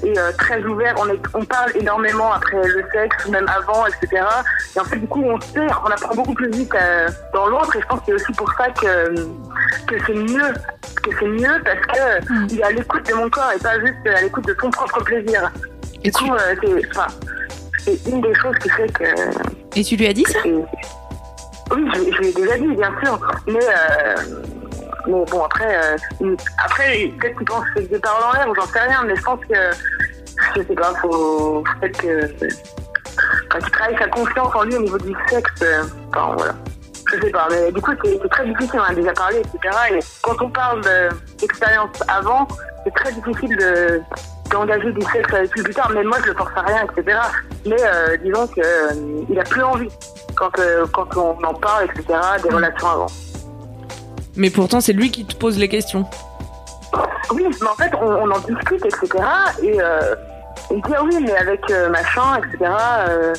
Et 0.04 0.18
euh, 0.18 0.32
très 0.38 0.62
ouvert. 0.64 0.94
On, 0.98 1.08
est, 1.08 1.20
on 1.34 1.44
parle 1.44 1.70
énormément 1.76 2.32
après 2.32 2.56
le 2.56 2.84
sexe, 2.92 3.28
même 3.28 3.46
avant, 3.48 3.86
etc. 3.86 4.24
Et 4.76 4.80
en 4.80 4.84
fait, 4.84 4.96
du 4.96 5.06
coup, 5.06 5.22
on 5.24 5.40
sait, 5.40 5.66
on 5.84 5.90
apprend 5.90 6.14
beaucoup 6.14 6.34
plus 6.34 6.50
vite 6.50 6.74
euh, 6.74 7.08
dans 7.34 7.46
l'autre. 7.46 7.74
Et 7.76 7.80
je 7.80 7.86
pense 7.86 8.00
que 8.00 8.06
c'est 8.06 8.12
aussi 8.14 8.32
pour 8.32 8.50
ça 8.54 8.68
que 8.70 9.14
que 9.86 9.96
c'est 10.06 10.14
mieux, 10.14 10.52
que 11.02 11.10
c'est 11.18 11.26
mieux 11.26 11.62
parce 11.64 11.80
que 11.80 12.02
Mm. 12.32 12.46
il 12.50 12.60
est 12.60 12.64
à 12.64 12.70
l'écoute 12.70 13.06
de 13.08 13.14
mon 13.14 13.28
corps 13.30 13.50
et 13.54 13.58
pas 13.58 13.78
juste 13.80 14.06
à 14.06 14.20
l'écoute 14.22 14.46
de 14.46 14.56
son 14.60 14.70
propre 14.70 15.02
plaisir. 15.04 15.50
Et 16.04 16.10
Du 16.10 16.12
tu, 16.12 16.24
coup, 16.24 16.34
euh, 16.34 16.54
c'est, 16.62 16.90
enfin, 16.90 17.06
c'est 17.78 18.06
une 18.08 18.20
des 18.20 18.34
choses 18.34 18.56
qui 18.60 18.68
fait 18.70 18.92
que. 18.92 19.04
et 19.78 19.84
tu 19.84 19.96
lui 19.96 20.06
as 20.06 20.12
dit 20.12 20.24
ça? 20.24 20.38
Oui, 20.44 21.88
je, 21.94 22.12
je 22.16 22.20
l'ai 22.20 22.32
déjà 22.32 22.58
dit, 22.58 22.66
bien 22.74 22.92
sûr. 23.02 23.18
Mais, 23.46 23.58
mais 25.06 25.24
bon, 25.30 25.42
après, 25.44 25.76
euh, 26.22 26.36
après 26.64 27.12
peut-être 27.20 27.36
qu'il 27.38 27.46
pense 27.46 27.64
que 27.74 27.80
des 27.80 27.98
paroles 27.98 28.24
en 28.24 28.32
l'air 28.32 28.48
ou 28.48 28.54
j'en 28.54 28.66
sais 28.66 28.80
rien, 28.80 29.02
mais 29.04 29.16
je 29.16 29.22
pense 29.22 29.40
que. 29.40 29.54
Je 30.56 30.62
sais 30.62 30.74
pas, 30.74 30.92
faut. 31.00 31.62
Peut-être 31.80 31.98
que. 32.00 32.26
Quand 33.50 33.58
il 33.60 33.70
travaille 33.70 33.98
sa 33.98 34.08
confiance 34.08 34.54
en 34.54 34.62
lui 34.64 34.76
au 34.76 34.80
niveau 34.82 34.98
du 34.98 35.14
sexe, 35.28 35.50
euh, 35.62 35.82
enfin, 36.14 36.34
voilà. 36.36 36.54
Je 37.14 37.20
sais 37.20 37.30
pas, 37.30 37.46
mais 37.50 37.70
du 37.72 37.80
coup, 37.82 37.90
c'est 38.02 38.28
très 38.30 38.46
difficile, 38.46 38.80
on 38.80 38.84
en 38.84 38.84
a 38.84 38.94
déjà 38.94 39.12
parlé, 39.12 39.38
etc. 39.40 39.76
Et 39.92 39.98
quand 40.22 40.40
on 40.40 40.48
parle 40.48 40.80
de- 40.82 41.10
d'expérience 41.38 41.90
avant, 42.08 42.48
c'est 42.84 42.94
très 42.94 43.12
difficile 43.12 43.54
de 43.58 44.00
d'engager 44.50 44.92
du 44.92 45.00
sexe 45.12 45.32
avec 45.32 45.50
lui 45.54 45.62
plus 45.62 45.74
tard. 45.74 45.90
Mais 45.94 46.02
moi, 46.04 46.18
je 46.22 46.28
le 46.30 46.34
force 46.34 46.52
à 46.56 46.60
rien, 46.62 46.84
etc. 46.96 47.18
Mais 47.66 47.76
euh, 47.80 48.16
disons 48.18 48.46
qu'il 48.48 48.64
il 49.30 49.38
a 49.38 49.44
plus 49.44 49.62
envie 49.62 49.88
quand, 50.34 50.58
euh, 50.58 50.86
quand 50.92 51.14
on 51.16 51.42
en 51.44 51.54
parle, 51.54 51.84
etc. 51.86 52.18
Des 52.42 52.48
relations 52.50 52.88
avant. 52.88 53.06
Mais 54.36 54.50
pourtant, 54.50 54.80
c'est 54.80 54.92
lui 54.92 55.10
qui 55.10 55.24
te 55.24 55.36
pose 55.36 55.58
les 55.58 55.68
questions. 55.68 56.06
Oui, 57.32 57.44
mais 57.48 57.68
en 57.68 57.74
fait, 57.74 57.92
on, 58.00 58.30
en 58.30 58.38
discute, 58.40 58.84
etc. 58.84 59.24
Et 59.62 59.80
euh, 59.80 60.14
il 60.70 60.82
dit 60.82 60.92
ah 60.96 61.02
oui, 61.04 61.16
mais 61.20 61.36
avec 61.36 61.70
euh, 61.70 61.88
machin, 61.90 62.38
etc. 62.38 62.70
Euh, 63.08 63.34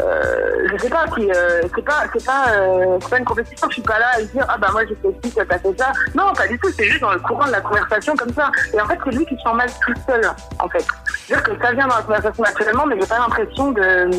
euh, 0.00 0.68
je 0.70 0.78
sais 0.78 0.88
pas 0.88 1.04
euh, 1.18 1.62
c'est 1.74 1.84
pas 1.84 2.04
c'est 2.12 2.24
pas 2.24 2.52
euh, 2.52 2.98
pas 3.10 3.18
une 3.18 3.24
compétition. 3.24 3.68
Je 3.68 3.74
suis 3.74 3.82
pas 3.82 3.98
là 3.98 4.06
à 4.14 4.22
dire 4.22 4.46
ah 4.48 4.56
bah 4.56 4.68
moi 4.72 4.82
j'ai 4.86 4.94
fait 4.94 5.14
ci, 5.24 5.34
t'as 5.34 5.58
fait 5.58 5.78
ça. 5.78 5.92
Non, 6.14 6.32
pas 6.32 6.46
du 6.46 6.58
tout. 6.60 6.68
C'est 6.76 6.84
juste 6.84 7.00
dans 7.00 7.12
le 7.12 7.18
courant 7.18 7.46
de 7.46 7.52
la 7.52 7.60
conversation 7.60 8.14
comme 8.14 8.32
ça. 8.32 8.52
Et 8.72 8.80
en 8.80 8.86
fait, 8.86 8.98
c'est 9.04 9.10
lui 9.10 9.26
qui 9.26 9.36
se 9.36 9.42
sent 9.42 9.54
mal 9.54 9.68
tout 9.84 9.94
seul. 10.06 10.22
En 10.60 10.68
fait, 10.68 10.84
c'est-à-dire 11.26 11.42
que 11.42 11.62
ça 11.62 11.72
vient 11.72 11.88
dans 11.88 11.96
la 11.96 12.02
conversation 12.02 12.42
naturellement, 12.42 12.86
mais 12.86 13.00
j'ai 13.00 13.06
pas 13.06 13.18
l'impression 13.18 13.72
de 13.72 14.10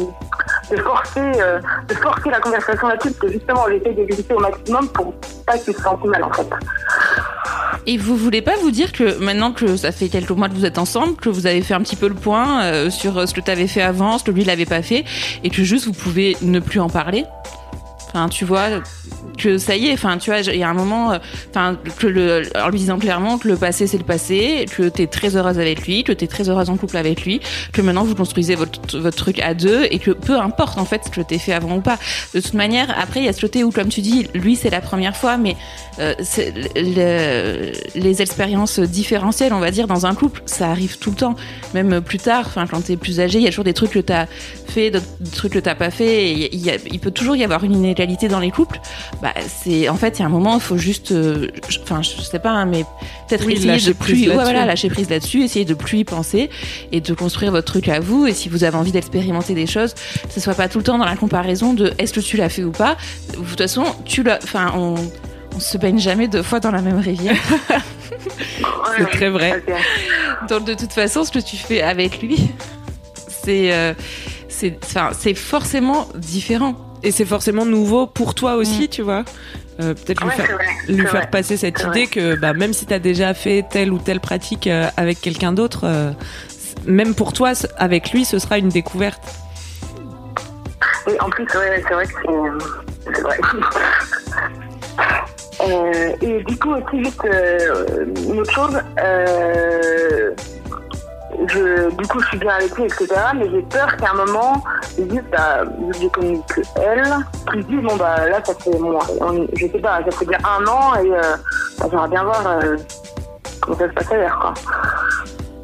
de 0.70 0.78
forcer 0.78 1.20
euh, 1.20 1.60
de 1.88 1.94
forcer 1.96 2.30
la 2.30 2.40
conversation 2.40 2.88
là-dessus, 2.88 3.12
parce 3.12 3.20
que 3.20 3.32
justement, 3.32 3.66
on 3.68 3.72
essaie 3.72 3.94
d'éviter 3.94 4.34
au 4.34 4.40
maximum 4.40 4.88
pour 4.90 5.14
pas 5.46 5.58
qu'il 5.58 5.74
se 5.74 5.82
sente 5.82 6.04
mal 6.06 6.24
en 6.24 6.32
fait. 6.32 6.50
Et 7.88 7.98
vous 7.98 8.16
voulez 8.16 8.42
pas 8.42 8.56
vous 8.62 8.72
dire 8.72 8.92
que 8.92 9.18
maintenant 9.20 9.52
que 9.52 9.76
ça 9.76 9.92
fait 9.92 10.08
quelques 10.08 10.32
mois 10.32 10.50
que 10.50 10.54
vous 10.54 10.66
êtes 10.66 10.78
ensemble, 10.78 11.16
que 11.16 11.30
vous 11.30 11.48
avez 11.48 11.62
fait 11.62 11.74
un 11.74 11.82
petit 11.82 11.96
peu 11.96 12.08
le 12.08 12.14
point 12.14 12.64
euh, 12.64 12.90
sur 12.90 13.18
euh, 13.18 13.26
ce 13.26 13.34
que 13.34 13.42
tu 13.42 13.50
avais 13.50 13.68
fait 13.68 13.82
avant, 13.82 14.20
ce 14.20 14.24
que 14.24 14.32
lui 14.32 14.44
l'avait 14.44 14.66
pas 14.66 14.84
fait, 14.84 15.04
et 15.44 15.50
que 15.50 15.64
juste 15.64 15.86
vous 15.88 15.94
pouvez 15.94 16.38
ne 16.42 16.60
plus 16.60 16.80
en 16.80 16.90
parler? 16.90 17.26
Enfin, 18.08 18.30
tu 18.30 18.46
vois, 18.46 18.82
que 19.42 19.58
ça 19.58 19.76
y 19.76 19.88
est, 19.88 19.94
enfin, 19.94 20.18
tu 20.18 20.30
vois, 20.30 20.40
il 20.40 20.56
y 20.56 20.64
a 20.64 20.70
un 20.70 20.74
moment, 20.74 21.14
euh, 21.14 21.20
enfin, 21.50 21.78
que 22.00 22.08
le, 22.08 22.44
en 22.62 22.70
lui 22.70 22.80
disant 22.80 22.98
clairement 22.98 23.38
que 23.38 23.48
le 23.48 23.58
passé 23.58 23.88
c'est 23.88 23.98
le 23.98 24.04
passé, 24.04 24.66
que 24.76 24.90
t'es 24.90 25.08
très 25.08 25.36
heureuse 25.36 25.60
avec 25.60 25.86
lui, 25.88 26.04
que 26.04 26.12
t'es 26.12 26.28
très 26.28 26.50
heureuse 26.50 26.70
en 26.70 26.78
couple 26.78 26.98
avec 26.98 27.26
lui, 27.26 27.42
que 27.74 27.82
maintenant 27.82 28.04
vous 28.04 28.16
construisez 28.16 28.56
votre, 28.56 29.00
votre 29.00 29.18
truc 29.18 29.40
à 29.40 29.54
deux 29.54 29.88
et 29.90 30.00
que 30.00 30.12
peu 30.12 30.38
importe 30.40 30.78
en 30.78 30.86
fait 30.86 31.06
ce 31.06 31.10
que 31.10 31.22
t'es 31.22 31.38
fait 31.38 31.54
avant 31.54 31.78
ou 31.78 31.82
pas. 31.82 31.98
De 32.34 32.40
toute 32.40 32.54
manière, 32.54 32.94
après 33.00 33.22
il 33.22 33.26
y 33.26 33.30
a 33.30 33.34
ce 33.34 33.42
côté 33.42 33.64
où, 33.64 33.72
comme 33.72 33.90
tu 33.90 34.02
dis, 34.02 34.28
lui 34.34 34.56
c'est 34.56 34.70
la 34.70 34.82
première 34.82 35.16
fois, 35.16 35.38
mais 35.38 35.56
euh, 36.00 36.14
les 37.96 38.22
expériences 38.22 38.80
différentielles, 38.80 39.54
on 39.54 39.60
va 39.60 39.72
dire, 39.72 39.88
dans 39.88 40.06
un 40.06 40.16
couple, 40.16 40.42
ça 40.46 40.70
arrive 40.70 40.98
tout 40.98 41.12
le 41.12 41.16
temps. 41.16 41.36
Même 41.74 42.02
plus 42.02 42.18
tard, 42.18 42.46
enfin, 42.48 42.66
quand 42.68 42.82
t'es 42.82 42.98
plus 42.98 43.20
âgé, 43.20 43.40
il 43.40 43.44
y 43.44 43.48
a 43.48 43.50
toujours 43.50 43.66
des 43.66 43.74
trucs 43.74 43.92
que 43.92 44.00
t'as 44.00 44.26
fait, 44.68 44.92
d'autres 44.92 45.06
trucs 45.36 45.54
que 45.54 45.60
t'as 45.60 45.76
pas 45.76 45.92
fait. 45.92 46.32
Il 46.32 47.00
peut 47.00 47.12
toujours 47.12 47.36
y 47.36 47.44
avoir 47.44 47.64
une 47.64 47.76
inégalité 47.76 48.28
dans 48.28 48.40
les 48.40 48.52
couples. 48.52 48.80
Bah, 49.22 49.31
c'est 49.48 49.90
en 49.90 49.96
fait, 49.96 50.18
il 50.18 50.22
y 50.22 50.24
a 50.24 50.26
un 50.26 50.30
moment, 50.30 50.56
il 50.56 50.62
faut 50.62 50.78
juste, 50.78 51.12
euh, 51.12 51.48
je- 51.70 51.80
enfin, 51.84 52.02
je 52.02 52.22
sais 52.22 52.40
pas, 52.40 52.50
hein, 52.52 52.66
mais 52.66 52.84
peut-être 53.28 53.46
Oui, 53.46 53.54
essayer 53.54 53.68
lâcher 53.72 53.88
de 53.94 53.98
prise 53.98 54.20
plus, 54.24 54.30
ouais, 54.30 54.36
voilà, 54.44 54.66
lâcher 54.66 54.90
prise 54.90 55.10
là-dessus, 55.10 55.44
essayer 55.44 55.66
de 55.66 55.74
plus 55.74 56.00
y 56.00 56.04
penser 56.04 56.50
et 56.92 57.02
de 57.02 57.14
construire 57.14 57.52
votre 57.52 57.68
truc 57.68 57.88
à 57.90 58.00
vous. 58.00 58.28
Et 58.28 58.34
si 58.34 58.50
vous 58.50 58.64
avez 58.64 58.78
envie 58.78 58.92
d'expérimenter 58.92 59.54
des 59.54 59.68
choses, 59.68 59.94
que 59.94 60.34
ce 60.34 60.40
soit 60.40 60.54
pas 60.56 60.68
tout 60.70 60.78
le 60.78 60.84
temps 60.84 60.98
dans 60.98 61.06
la 61.06 61.16
comparaison 61.16 61.74
de 61.74 61.94
est-ce 61.98 62.14
que 62.14 62.20
tu 62.20 62.38
l'as 62.38 62.50
fait 62.50 62.64
ou 62.64 62.72
pas. 62.72 62.98
De 63.32 63.38
toute 63.38 63.58
façon, 63.58 63.84
tu 64.06 64.24
l'as, 64.24 64.40
enfin, 64.44 64.74
on 64.76 64.96
On 65.54 65.60
se 65.60 65.78
baigne 65.78 66.00
jamais 66.00 66.30
deux 66.30 66.44
fois 66.44 66.62
dans 66.62 66.72
la 66.72 66.82
même 66.82 67.00
rivière. 67.00 67.36
C'est 68.98 69.10
très 69.10 69.30
vrai. 69.30 69.62
Donc 70.50 70.66
de 70.66 70.74
toute 70.74 70.94
façon, 70.94 71.24
ce 71.26 71.32
que 71.32 71.40
tu 71.40 71.58
fais 71.58 71.82
avec 71.82 72.22
lui, 72.22 72.38
c'est 73.44 73.74
euh, 73.74 73.94
c'est 74.48 74.78
enfin, 74.84 75.10
c'est 75.18 75.34
forcément 75.34 76.08
différent. 76.16 76.76
Et 77.04 77.12
c'est 77.12 77.26
forcément 77.26 77.66
nouveau 77.66 78.06
pour 78.08 78.36
toi 78.36 78.56
aussi, 78.56 78.88
tu 78.90 79.02
vois. 79.02 79.24
Euh, 79.80 79.94
Peut-être 79.94 80.24
lui 80.24 80.32
faire, 80.32 80.58
lui 80.88 81.08
faire 81.08 81.30
passer 81.30 81.58
cette 81.58 81.82
idée 81.82 82.08
que 82.08 82.36
bah, 82.36 82.54
même 82.54 82.74
si 82.74 82.86
tu 82.86 82.94
as 82.94 83.00
déjà 83.00 83.34
fait 83.34 83.66
telle 83.70 83.92
ou 83.92 83.98
telle 83.98 84.20
pratique 84.20 84.68
euh, 84.68 84.88
avec 84.98 85.20
quelqu'un 85.22 85.52
d'autre, 85.52 85.82
euh, 85.86 86.12
même 86.86 87.16
pour 87.16 87.34
toi, 87.34 87.54
avec 87.78 88.12
lui, 88.12 88.26
ce 88.26 88.38
sera 88.38 88.58
une 88.58 88.70
découverte. 88.70 89.22
Oui, 91.08 91.14
en 91.20 91.30
plus, 91.30 91.44
ouais, 91.44 91.84
c'est 91.88 91.94
vrai 91.94 92.06
que 92.06 92.14
c'est. 92.14 93.16
C'est 93.16 93.22
vrai. 93.22 93.38
Euh, 95.62 96.16
et 96.22 96.44
du 96.44 96.58
coup, 96.58 96.72
aussi, 96.72 97.04
juste 97.04 97.22
euh, 97.26 98.06
une 98.28 98.40
autre 98.40 98.52
chose. 98.52 98.82
Je, 101.48 101.90
du 101.96 102.08
coup, 102.08 102.20
je 102.22 102.28
suis 102.28 102.38
bien 102.38 102.52
avec 102.56 102.76
lui, 102.76 102.84
etc. 102.84 103.08
Mais 103.36 103.50
j'ai 103.50 103.62
peur 103.64 103.96
qu'à 103.98 104.12
un 104.12 104.26
moment, 104.26 104.64
ils 104.98 105.08
disent, 105.08 105.24
bah, 105.32 105.64
vu 105.64 105.92
que 105.92 105.98
j'ai 106.00 106.10
connu 106.10 106.40
que 106.48 106.62
elle, 106.80 107.04
qu'ils 107.52 107.66
disent, 107.66 107.82
bon, 107.82 107.96
bah, 107.96 108.28
là, 108.30 108.40
ça 108.44 108.54
fait 108.56 108.78
moi. 108.78 109.00
On- 109.20 109.48
je 109.56 109.68
sais 109.68 109.80
pas, 109.80 110.00
ça 110.10 110.18
fait 110.18 110.26
bien 110.26 110.38
un 110.44 110.66
an 110.68 110.96
et 111.04 111.12
euh, 111.12 111.22
bah, 111.80 111.86
j'aimerais 111.90 112.08
bien 112.10 112.24
voir 112.24 112.44
euh, 112.48 112.78
comment 113.62 113.78
ça 113.78 113.88
se 113.88 113.94
passe 113.94 114.12
ailleurs, 114.12 114.40
quoi. 114.40 114.54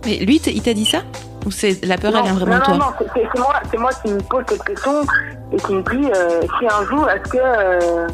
Mais 0.05 0.17
lui, 0.17 0.38
il 0.38 0.62
t'a 0.62 0.74
dit 0.74 0.86
ça? 0.86 1.00
Ou 1.46 1.51
c'est 1.51 1.86
la 1.86 1.98
peur, 1.98 2.13
elle 2.15 2.24
vient 2.24 2.34
vraiment 2.34 2.53
non, 2.53 2.60
de 2.60 2.63
toi? 2.65 2.74
non, 2.74 2.79
non, 2.86 2.93
c'est- 3.13 3.39
moi, 3.39 3.53
c'est 3.72 3.77
moi 3.77 3.89
qui 4.03 4.12
me 4.12 4.19
pose 4.22 4.43
cette 4.50 4.63
question 4.63 5.01
et 5.51 5.57
qui 5.57 5.74
me 5.75 5.81
dit 5.84 6.10
euh, 6.15 6.41
si 6.60 6.65
un 6.67 6.86
jour, 6.86 7.10
est-ce 7.10 7.29
que. 7.29 7.38
euh, 7.39 8.07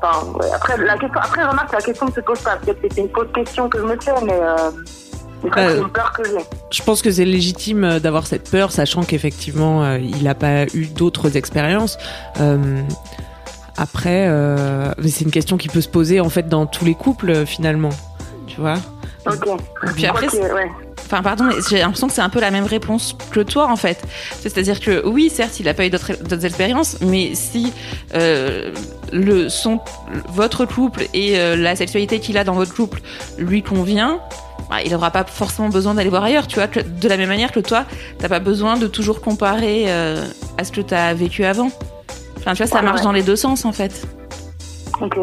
Enfin, 0.00 0.26
ouais, 0.38 0.46
après, 0.54 0.76
la 0.76 0.96
question, 0.96 1.20
après, 1.20 1.44
remarque, 1.44 1.72
la 1.72 1.80
question 1.80 2.06
ne 2.06 2.12
se 2.12 2.20
pose 2.20 2.40
pas. 2.40 2.54
Peut-être 2.56 2.80
que 2.80 2.86
c'est 2.94 3.00
une 3.00 3.10
fausse 3.10 3.32
question 3.34 3.68
que 3.68 3.78
je 3.78 3.82
me 3.84 3.96
fais, 4.00 4.12
mais. 4.22 4.38
Bah, 5.42 5.50
c'est 5.56 5.78
une 5.78 5.88
peur 5.88 6.12
que 6.12 6.24
j'ai. 6.24 6.44
Je 6.70 6.82
pense 6.82 7.02
que 7.02 7.10
c'est 7.10 7.24
légitime 7.24 7.84
euh, 7.84 8.00
d'avoir 8.00 8.26
cette 8.26 8.50
peur, 8.50 8.72
sachant 8.72 9.02
qu'effectivement, 9.02 9.84
euh, 9.84 9.98
il 9.98 10.24
n'a 10.24 10.34
pas 10.34 10.64
eu 10.74 10.86
d'autres 10.86 11.36
expériences. 11.36 11.98
Euh, 12.40 12.82
après, 13.76 14.26
euh, 14.28 14.92
c'est 15.06 15.24
une 15.24 15.30
question 15.30 15.56
qui 15.56 15.68
peut 15.68 15.80
se 15.80 15.88
poser 15.88 16.20
en 16.20 16.28
fait 16.28 16.48
dans 16.48 16.66
tous 16.66 16.84
les 16.84 16.94
couples 16.94 17.46
finalement, 17.46 17.90
tu 18.46 18.60
vois? 18.60 18.78
Ok. 19.26 19.48
Puis 19.94 20.06
après, 20.06 20.28
ouais. 20.28 20.70
Enfin, 21.10 21.22
pardon, 21.22 21.48
j'ai 21.70 21.78
l'impression 21.78 22.06
que 22.06 22.12
c'est 22.12 22.20
un 22.20 22.28
peu 22.28 22.40
la 22.40 22.50
même 22.50 22.66
réponse 22.66 23.16
que 23.30 23.40
toi, 23.40 23.70
en 23.70 23.76
fait. 23.76 24.02
C'est-à-dire 24.40 24.78
que 24.78 25.06
oui, 25.06 25.30
certes, 25.30 25.58
il 25.58 25.64
n'a 25.64 25.72
pas 25.72 25.86
eu 25.86 25.90
d'autres 25.90 26.12
d'autres 26.22 26.44
expériences, 26.44 26.98
mais 27.00 27.34
si 27.34 27.72
euh, 28.14 28.74
le 29.10 29.48
son, 29.48 29.80
votre 30.28 30.66
couple 30.66 31.04
et 31.14 31.38
euh, 31.38 31.56
la 31.56 31.76
sexualité 31.76 32.20
qu'il 32.20 32.36
a 32.36 32.44
dans 32.44 32.52
votre 32.52 32.74
couple 32.74 33.00
lui 33.38 33.62
convient, 33.62 34.20
bah, 34.70 34.76
il 34.84 34.92
n'aura 34.92 35.10
pas 35.10 35.24
forcément 35.24 35.68
besoin 35.68 35.94
d'aller 35.94 36.10
voir 36.10 36.24
ailleurs. 36.24 36.46
Tu 36.46 36.56
vois, 36.56 36.66
que- 36.68 36.80
de 36.80 37.08
la 37.08 37.16
même 37.16 37.28
manière 37.28 37.52
que 37.52 37.60
toi, 37.60 37.84
t'as 38.18 38.28
pas 38.28 38.40
besoin 38.40 38.76
de 38.76 38.86
toujours 38.86 39.20
comparer 39.20 39.84
euh, 39.88 40.24
à 40.58 40.64
ce 40.64 40.72
que 40.72 40.80
tu 40.80 40.94
as 40.94 41.14
vécu 41.14 41.44
avant. 41.44 41.70
Enfin, 42.38 42.52
tu 42.52 42.58
vois, 42.58 42.66
ça 42.66 42.76
Ouais, 42.76 42.82
marche 42.82 42.98
ouais. 42.98 43.04
dans 43.04 43.12
les 43.12 43.22
deux 43.22 43.36
sens, 43.36 43.64
en 43.64 43.72
fait. 43.72 44.06
Ok. 45.00 45.16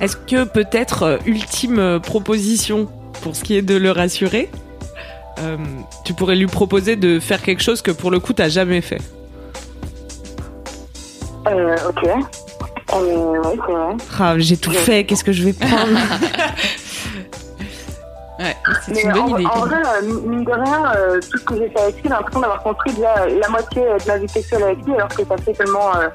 Est-ce 0.00 0.16
que 0.16 0.44
peut-être 0.44 1.02
euh, 1.04 1.16
ultime 1.26 1.78
euh, 1.78 1.98
proposition 1.98 2.88
pour 3.22 3.34
ce 3.34 3.42
qui 3.44 3.56
est 3.56 3.62
de 3.62 3.74
le 3.76 3.90
rassurer, 3.92 4.50
euh, 5.38 5.56
tu 6.04 6.12
pourrais 6.12 6.36
lui 6.36 6.46
proposer 6.46 6.96
de 6.96 7.18
faire 7.18 7.40
quelque 7.42 7.62
chose 7.62 7.80
que 7.82 7.90
pour 7.90 8.10
le 8.10 8.20
coup 8.20 8.32
t'as 8.34 8.48
jamais 8.50 8.80
fait? 8.82 9.00
Euh, 11.48 11.76
ok. 11.88 12.04
Euh, 12.92 13.40
ouais, 13.42 13.56
c'est 13.66 13.72
vrai. 13.72 13.94
Ah, 14.18 14.34
j'ai 14.38 14.56
tout 14.56 14.70
fait, 14.70 15.04
qu'est-ce 15.04 15.24
que 15.24 15.32
je 15.32 15.44
vais 15.44 15.52
prendre? 15.52 15.76
Ouais, 18.38 18.56
c'est 18.84 18.92
Mais 18.94 19.02
une 19.02 19.12
bonne 19.12 19.22
en, 19.22 19.38
idée. 19.38 19.46
en 19.46 19.60
vrai, 19.60 19.76
euh, 19.76 20.20
mine 20.26 20.44
de 20.44 20.52
rien, 20.52 20.92
euh, 20.96 21.20
tout 21.30 21.38
ce 21.38 21.44
que 21.44 21.56
j'ai 21.56 21.68
fait 21.70 21.80
avec 21.80 21.94
lui, 21.96 22.02
j'ai 22.04 22.08
l'impression 22.10 22.40
d'avoir 22.40 22.62
construit 22.62 22.92
déjà 22.92 23.26
la 23.26 23.48
moitié 23.48 23.82
de 23.82 24.06
ma 24.08 24.18
vie 24.18 24.28
sexuelle 24.28 24.62
avec 24.62 24.84
lui, 24.84 24.94
alors 24.94 25.08
que 25.08 25.24
ça 25.24 25.36
fait 25.38 25.52
tellement 25.54 25.96
euh, 25.96 26.08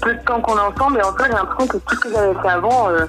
peu 0.00 0.14
de 0.14 0.20
temps 0.24 0.40
qu'on 0.40 0.56
est 0.56 0.60
ensemble. 0.60 0.98
Et 0.98 1.02
en 1.02 1.12
fait, 1.12 1.24
j'ai 1.26 1.32
l'impression 1.32 1.66
que 1.66 1.76
tout 1.78 1.94
ce 1.96 2.00
que 2.00 2.10
j'avais 2.12 2.34
fait 2.40 2.48
avant, 2.48 2.88
euh, 2.88 3.06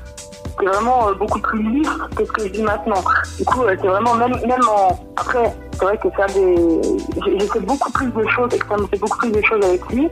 c'est 0.60 0.66
vraiment 0.66 1.08
euh, 1.08 1.14
beaucoup 1.16 1.40
plus 1.40 1.64
lisse 1.72 1.90
que 2.16 2.26
ce 2.26 2.32
que 2.32 2.44
je 2.48 2.50
dis 2.52 2.62
maintenant. 2.64 3.02
Du 3.38 3.46
coup, 3.46 3.64
euh, 3.64 3.76
c'est 3.82 3.88
vraiment, 3.88 4.14
même, 4.16 4.36
même 4.46 4.68
en. 4.70 5.00
Après, 5.16 5.56
c'est 5.74 5.84
vrai 5.86 5.98
que 5.98 6.10
faire 6.12 6.28
des. 6.28 6.82
J'ai 7.40 7.48
fait 7.48 7.60
beaucoup 7.62 7.92
plus 7.94 8.08
de 8.12 8.28
choses, 8.28 8.54
extrêmement 8.54 8.88
fait 8.88 9.00
beaucoup 9.00 9.18
plus 9.20 9.32
de 9.32 9.42
choses 9.42 9.64
avec 9.64 9.82
lui 9.90 10.10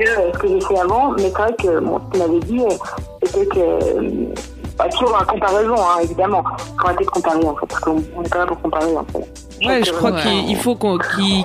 que 0.00 0.08
euh, 0.08 0.32
ce 0.32 0.38
que 0.38 0.48
j'ai 0.48 0.60
fait 0.62 0.78
avant. 0.78 1.12
Mais 1.12 1.24
c'est 1.24 1.30
vrai 1.42 1.54
que, 1.62 1.78
bon, 1.80 2.00
ce 2.00 2.10
qu'il 2.10 2.26
m'avait 2.26 2.40
dit, 2.46 2.60
euh, 2.60 2.76
c'était 3.22 3.46
que. 3.46 4.55
Bah, 4.78 4.88
toujours 4.90 5.16
en 5.20 5.24
comparaison, 5.24 5.74
hein, 5.76 6.00
évidemment. 6.02 6.42
Faut 6.80 6.86
arrêter 6.86 7.04
de 7.04 7.10
comparer, 7.10 7.44
en 7.44 7.54
fait, 7.56 7.66
parce 7.68 7.80
qu'on 7.80 8.02
on 8.16 8.22
est 8.22 8.28
pas 8.28 8.38
là 8.38 8.46
pour 8.46 8.60
comparer, 8.60 8.96
en 8.96 9.04
fait. 9.04 9.66
Ouais, 9.66 9.82
je 9.84 9.90
crois 9.90 10.12
Ouais. 10.12 10.20
qu'il 10.22 10.50
il 10.50 10.56
faut 10.56 10.76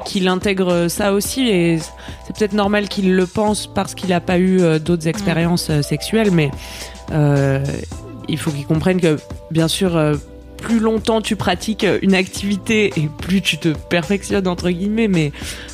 qu'il 0.03 0.27
intègre 0.27 0.87
ça 0.89 1.13
aussi 1.13 1.47
et 1.47 1.79
c'est 1.79 2.35
peut-être 2.37 2.51
normal 2.53 2.89
qu'il 2.89 3.15
le 3.15 3.25
pense 3.25 3.67
parce 3.67 3.95
qu'il 3.95 4.09
n'a 4.09 4.19
pas 4.19 4.37
eu 4.37 4.59
euh, 4.61 4.79
d'autres 4.79 5.07
expériences 5.07 5.69
euh, 5.69 5.81
sexuelles, 5.81 6.29
mais 6.31 6.51
euh, 7.13 7.63
il 8.27 8.37
faut 8.37 8.51
qu'il 8.51 8.65
comprenne 8.65 8.99
que 8.99 9.17
bien 9.49 9.69
sûr, 9.69 9.97
plus 10.57 10.79
longtemps 10.79 11.21
tu 11.21 11.35
pratiques 11.37 11.85
une 12.01 12.13
activité 12.13 12.91
et 12.97 13.09
plus 13.21 13.41
tu 13.41 13.57
te 13.57 13.69
perfectionnes 13.69 14.47
entre 14.47 14.69
guillemets, 14.69 15.07
mais 15.07 15.31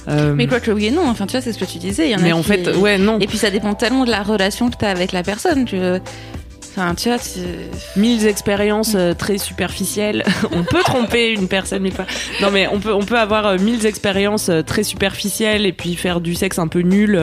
euh, 0.07 0.33
Mais 0.35 0.45
quoi 0.47 0.59
que 0.59 0.69
oui 0.71 0.85
et 0.85 0.91
non, 0.91 1.09
enfin, 1.09 1.25
tu 1.25 1.31
vois, 1.31 1.41
c'est 1.41 1.53
ce 1.53 1.59
que 1.59 1.65
tu 1.65 1.79
disais. 1.79 2.05
Il 2.07 2.11
y 2.11 2.15
en 2.15 2.19
a 2.19 2.21
mais 2.21 2.33
en 2.33 2.41
qui- 2.41 2.49
fait, 2.49 2.75
ouais, 2.77 2.97
non. 2.99 3.17
Et 3.19 3.25
puis 3.27 3.37
ça 3.39 3.49
dépend 3.49 3.73
tellement 3.73 4.05
de 4.05 4.11
la 4.11 4.21
relation 4.21 4.69
que 4.69 4.77
tu 4.77 4.85
as 4.85 4.89
avec 4.89 5.11
la 5.11 5.23
personne. 5.23 5.65
Que... 5.65 5.99
Enfin, 6.77 6.93
tu 6.93 7.09
vois, 7.09 7.17
mille 7.95 8.27
expériences 8.27 8.93
euh, 8.93 9.15
très 9.15 9.39
superficielles. 9.39 10.23
on 10.51 10.63
peut 10.63 10.83
tromper 10.83 11.31
une 11.31 11.47
personne 11.47 11.81
mille 11.81 11.93
fois. 11.93 12.05
Non 12.39 12.51
mais 12.51 12.67
on 12.67 12.79
peut 12.79 12.93
on 12.93 13.01
peut 13.01 13.17
avoir 13.17 13.47
euh, 13.47 13.57
mille 13.57 13.83
expériences 13.87 14.49
euh, 14.49 14.61
très 14.61 14.83
superficielles 14.83 15.65
et 15.65 15.73
puis 15.73 15.95
faire 15.95 16.21
du 16.21 16.35
sexe 16.35 16.59
un 16.59 16.67
peu 16.67 16.81
nul 16.81 17.19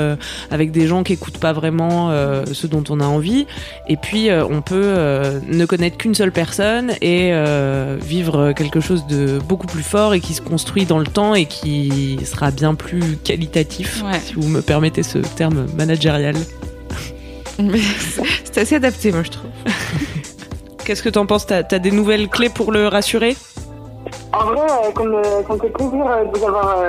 avec 0.50 0.72
des 0.72 0.88
gens 0.88 1.04
qui 1.04 1.12
écoutent 1.12 1.38
pas 1.38 1.52
vraiment 1.52 2.10
ce 2.52 2.66
dont 2.66 2.82
on 2.88 2.98
a 2.98 3.04
envie. 3.04 3.46
Et 3.88 3.96
puis 3.96 4.28
on 4.30 4.60
peut 4.62 4.94
ne 5.46 5.64
connaître 5.66 5.98
qu'une 5.98 6.14
seule 6.14 6.32
personne 6.32 6.92
et 7.00 7.32
vivre 8.00 8.52
quelque 8.52 8.80
chose 8.80 9.06
de 9.06 9.38
beaucoup 9.38 9.66
plus 9.66 9.82
fort 9.82 10.14
et 10.14 10.20
qui 10.20 10.34
se 10.34 10.40
construit 10.40 10.84
dans 10.84 10.98
le 10.98 11.06
temps 11.06 11.34
et 11.34 11.46
qui 11.46 12.18
sera 12.24 12.50
bien 12.50 12.74
plus 12.74 13.16
qualitatif. 13.22 14.02
Ouais. 14.04 14.18
Si 14.20 14.34
vous 14.34 14.48
me 14.48 14.62
permettez 14.62 15.02
ce 15.02 15.18
terme 15.18 15.66
managérial. 15.76 16.34
Mais 17.58 17.78
c'est 18.44 18.58
assez 18.60 18.74
adapté, 18.76 19.12
moi, 19.12 19.22
je 19.22 19.30
trouve. 19.30 19.50
Qu'est-ce 20.84 21.02
que 21.02 21.08
t'en 21.08 21.24
penses? 21.26 21.46
T'as 21.46 21.58
as 21.70 21.78
des 21.78 21.90
nouvelles 21.90 22.28
clés 22.28 22.48
pour 22.50 22.72
le 22.72 22.88
rassurer? 22.88 23.36
En 24.32 24.46
vrai, 24.46 24.60
euh, 24.60 24.90
ça 24.96 25.02
me, 25.04 25.22
ça 25.22 25.54
me 25.54 25.58
fait 25.60 25.70
plaisir 25.70 26.06
euh, 26.06 26.24
de 26.24 26.38
vous 26.38 26.44
avoir 26.46 26.78
euh, 26.80 26.88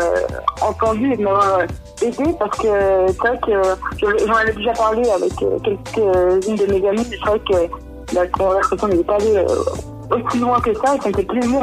entendu 0.61 1.13
et 1.13 1.17
de 1.17 1.23
m'avoir 1.23 1.59
euh, 1.59 1.65
aidé 2.01 2.23
parce 2.39 2.57
que 2.57 2.67
c'est 3.07 3.17
vrai 3.19 3.39
que 3.45 3.51
je- 3.97 4.25
j'en 4.25 4.33
avais 4.33 4.51
déjà 4.53 4.73
parlé 4.73 5.07
avec 5.09 5.31
euh, 5.43 5.57
quelques-unes 5.63 6.55
de 6.55 6.65
mes 6.73 6.87
amies. 6.89 7.05
C'est 7.09 7.19
vrai 7.29 7.39
que 7.39 8.15
la 8.15 8.27
conversation 8.27 8.87
n'était 8.87 9.03
pas 9.03 9.15
allée 9.15 9.35
euh, 9.37 10.15
aussi 10.15 10.39
loin 10.39 10.59
que 10.59 10.73
ça 10.73 10.95
et 10.95 11.01
ça 11.01 11.09
me 11.09 11.13
fait 11.15 11.23
plaisir 11.23 11.61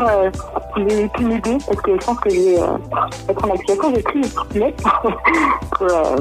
ayez 0.77 1.09
pu 1.09 1.25
m'aider 1.25 1.59
parce 1.67 1.81
que 1.83 1.93
je 2.01 2.07
pense 2.07 2.19
que 2.21 2.31
je 2.31 2.41
vais 2.41 2.59
euh, 2.61 2.67
être 3.29 3.45
en 3.45 3.51
application. 3.53 3.95
J'ai 3.95 4.03
pris 4.03 4.19
une 4.21 4.23
petite 4.29 4.55
lettre 4.55 5.01
pour, 5.73 5.83
euh, 5.91 6.17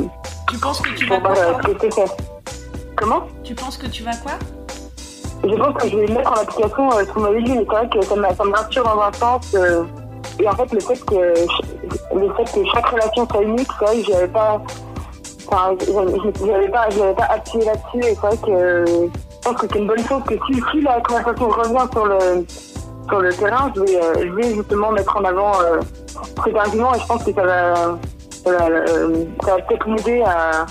Tu 0.50 0.58
penses 0.58 0.82
que 0.82 0.90
tu 0.96 1.06
pour 1.06 1.20
voir 1.22 1.34
euh, 1.38 1.54
ce 1.66 1.72
que 1.72 1.78
c'est 1.82 1.94
fait. 1.94 2.12
Comment 3.02 3.24
Tu 3.44 3.56
penses 3.56 3.78
que 3.78 3.88
tu 3.88 4.04
vas 4.04 4.16
quoi 4.18 4.34
Je 5.44 5.56
pense 5.56 5.82
que 5.82 5.90
je 5.90 5.98
vais 5.98 6.06
le 6.06 6.14
mettre 6.14 6.32
en 6.32 6.36
application 6.36 6.92
euh, 6.92 7.04
sur 7.04 7.20
ma 7.20 7.32
vie, 7.32 7.52
mais 7.52 7.66
c'est 7.68 7.76
vrai 7.76 7.90
que 7.90 8.00
ça 8.06 8.16
me, 8.16 8.24
ça 8.36 8.44
me 8.44 8.56
rassure 8.56 8.84
dans 8.84 9.02
un 9.02 9.12
sens. 9.14 9.56
euh, 9.56 9.84
et 10.40 10.48
en 10.48 10.56
fait, 10.56 10.72
le 10.72 10.80
fait 10.80 11.04
que 11.06 11.16
le 11.16 12.34
fait 12.36 12.44
que 12.54 12.66
chaque 12.76 12.86
relation 12.86 13.28
soit 13.28 13.42
unique, 13.42 13.68
c'est 13.80 13.86
vrai 13.86 14.02
que 14.02 14.12
j'avais 14.12 14.28
pas, 14.28 14.62
enfin, 15.48 15.76
j'avais 15.80 16.18
j'avais 16.46 16.70
pas, 16.70 16.90
j'avais 16.92 17.14
pas 17.16 17.24
appuyé 17.24 17.66
là-dessus. 17.66 18.08
Et 18.08 18.14
c'est 18.14 18.28
vrai 18.28 18.38
que 18.38 18.52
euh, 18.52 18.86
je 18.86 19.50
pense 19.50 19.60
que 19.60 19.68
c'est 19.72 19.80
une 19.80 19.88
bonne 19.88 20.06
chose 20.08 20.22
que 20.28 20.36
si, 20.46 20.62
si 20.72 20.82
la 20.82 21.02
conversation 21.02 21.50
revient 21.50 21.88
sur 21.92 22.06
le 22.06 22.46
sur 23.10 23.20
le 23.20 23.34
terrain, 23.34 23.74
je 23.76 23.82
vais, 23.82 23.96
euh, 23.96 24.14
je 24.20 24.32
vais 24.36 24.54
justement 24.54 24.92
mettre 24.92 25.18
en 25.18 25.24
avant 25.26 25.60
euh, 25.60 25.80
cet 26.46 26.56
argument 26.56 26.94
et 26.94 27.00
je 27.00 27.08
pense 27.08 27.24
que 27.24 27.34
ça 27.34 27.44
va, 27.44 27.74
ça 28.46 28.52
va, 28.52 28.66
euh, 28.70 29.26
ça 29.44 29.56
va 29.56 29.62
peut-être 29.64 29.88
m'aider 29.88 30.22
à, 30.22 30.68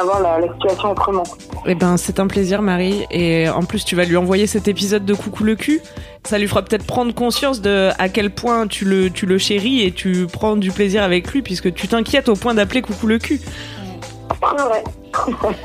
à 0.00 0.04
voir 0.04 0.20
la, 0.20 0.38
la 0.38 0.52
situation 0.54 0.90
autrement. 0.90 1.22
Eh 1.66 1.74
ben, 1.74 1.96
c'est 1.96 2.18
un 2.20 2.26
plaisir, 2.26 2.62
Marie. 2.62 3.06
Et 3.10 3.48
en 3.48 3.62
plus, 3.62 3.84
tu 3.84 3.94
vas 3.96 4.04
lui 4.04 4.16
envoyer 4.16 4.46
cet 4.46 4.66
épisode 4.68 5.04
de 5.04 5.14
Coucou 5.14 5.44
le 5.44 5.56
cul. 5.56 5.80
Ça 6.24 6.38
lui 6.38 6.48
fera 6.48 6.62
peut-être 6.62 6.86
prendre 6.86 7.14
conscience 7.14 7.60
de 7.60 7.90
à 7.98 8.08
quel 8.08 8.30
point 8.30 8.66
tu 8.66 8.84
le, 8.84 9.10
tu 9.10 9.26
le 9.26 9.38
chéris 9.38 9.82
et 9.82 9.92
tu 9.92 10.26
prends 10.32 10.56
du 10.56 10.70
plaisir 10.70 11.02
avec 11.02 11.30
lui 11.32 11.42
puisque 11.42 11.72
tu 11.72 11.88
t'inquiètes 11.88 12.28
au 12.28 12.34
point 12.34 12.54
d'appeler 12.54 12.82
Coucou 12.82 13.06
le 13.06 13.18
cul. 13.18 13.40
C'est 13.40 14.62
vrai. 14.62 14.84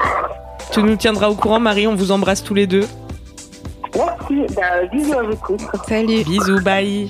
Tu 0.72 0.84
nous 0.84 0.96
tiendras 0.96 1.30
au 1.30 1.36
courant, 1.36 1.60
Marie. 1.60 1.88
On 1.88 1.96
vous 1.96 2.12
embrasse 2.12 2.44
tous 2.44 2.54
les 2.56 2.68
deux. 2.68 2.86
Merci. 3.96 4.54
Bah, 4.56 4.86
bisous 4.92 5.14
à 5.14 5.24
vous 5.24 5.38
tous. 5.48 5.66
Salut. 5.88 6.24
Bisous, 6.24 6.60
bye. 6.62 7.10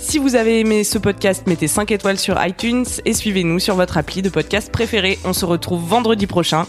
Si 0.00 0.18
vous 0.18 0.36
avez 0.36 0.60
aimé 0.60 0.84
ce 0.84 0.96
podcast, 0.96 1.46
mettez 1.46 1.68
5 1.68 1.90
étoiles 1.90 2.18
sur 2.18 2.42
iTunes 2.44 2.86
et 3.04 3.12
suivez-nous 3.12 3.58
sur 3.58 3.74
votre 3.74 3.98
appli 3.98 4.22
de 4.22 4.28
podcast 4.30 4.72
préféré. 4.72 5.18
On 5.24 5.32
se 5.32 5.44
retrouve 5.44 5.84
vendredi 5.86 6.26
prochain. 6.26 6.66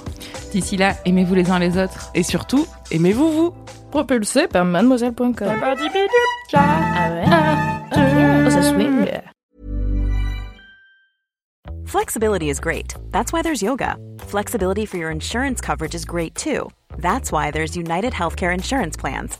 D'ici 0.51 0.75
là, 0.77 0.95
aimez-vous 1.05 1.35
les 1.35 1.49
uns 1.49 1.59
les 1.59 1.77
autres. 1.77 2.09
Et 2.15 2.23
surtout, 2.23 2.67
aimez-vous 2.91 3.31
vous. 3.31 3.53
Propulsé 3.91 4.47
par 4.47 4.65
mademoiselle.com. 4.65 5.61
Ah 6.53 7.09
ouais. 7.11 7.25
Oh. 7.91 9.29
Flexibility 11.85 12.49
is 12.49 12.59
great. 12.59 12.93
That's 13.11 13.31
why 13.33 13.41
there's 13.41 13.61
yoga. 13.63 13.95
Flexibility 14.27 14.85
for 14.85 14.97
your 14.97 15.11
insurance 15.11 15.59
coverage 15.61 15.95
is 15.95 16.05
great 16.05 16.35
too. 16.35 16.69
That's 16.99 17.31
why 17.31 17.51
there's 17.51 17.75
United 17.75 18.13
Healthcare 18.13 18.53
Insurance 18.53 18.95
Plans. 18.97 19.39